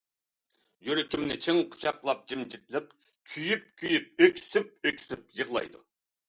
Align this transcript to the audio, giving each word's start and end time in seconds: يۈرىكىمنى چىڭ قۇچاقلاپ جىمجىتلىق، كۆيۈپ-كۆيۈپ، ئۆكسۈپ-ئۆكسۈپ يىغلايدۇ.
يۈرىكىمنى 0.85 1.35
چىڭ 1.47 1.59
قۇچاقلاپ 1.75 2.23
جىمجىتلىق، 2.33 2.89
كۆيۈپ-كۆيۈپ، 3.35 4.25
ئۆكسۈپ-ئۆكسۈپ 4.29 5.29
يىغلايدۇ. 5.43 5.85